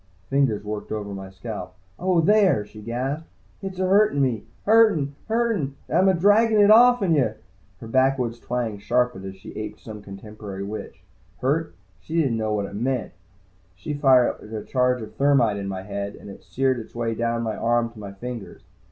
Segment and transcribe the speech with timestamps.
[0.31, 1.75] Fingers worked over my scalp.
[1.99, 3.27] "Oh, there!" she gasped.
[3.61, 4.45] "Hit's ahurtin' me!
[4.65, 7.35] Hurtin', hurtin', and I'm a draggin' it off'n yuh!"
[7.79, 11.03] Her backwoods twang sharpened as she aped some contemporary witch.
[11.39, 11.75] Hurt?
[11.99, 13.11] She didn't know what it meant.
[13.75, 17.43] She fired a charge of thermite in my head, and it seared its way down
[17.43, 18.63] my arm to my fingers.